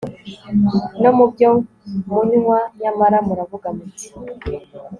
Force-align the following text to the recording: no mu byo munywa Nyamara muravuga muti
no 1.01 1.11
mu 1.17 1.25
byo 1.31 1.49
munywa 2.09 2.59
Nyamara 2.81 3.17
muravuga 3.27 3.67
muti 3.75 4.07